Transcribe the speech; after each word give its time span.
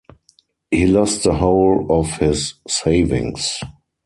He 0.71 0.87
lost 0.87 1.21
the 1.21 1.35
whole 1.35 1.85
of 1.91 2.17
his 2.17 2.55
savings. 2.67 3.59